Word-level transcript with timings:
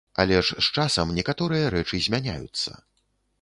Але 0.21 0.37
ж 0.45 0.63
з 0.67 0.71
часам 0.77 1.11
некаторыя 1.17 1.69
рэчы 1.75 2.01
змяняюцца. 2.07 2.71